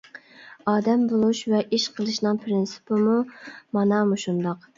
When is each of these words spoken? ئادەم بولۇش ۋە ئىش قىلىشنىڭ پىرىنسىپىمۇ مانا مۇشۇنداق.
ئادەم 0.71 1.03
بولۇش 1.11 1.41
ۋە 1.53 1.59
ئىش 1.77 1.85
قىلىشنىڭ 1.99 2.41
پىرىنسىپىمۇ 2.47 3.15
مانا 3.79 4.03
مۇشۇنداق. 4.15 4.67